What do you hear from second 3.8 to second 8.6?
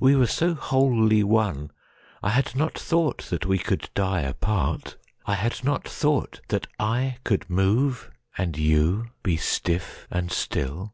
die apart. I had not thoughtThat I could move,—and